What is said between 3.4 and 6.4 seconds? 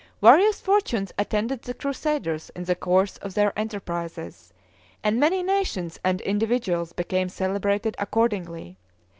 enterprises, and many nations and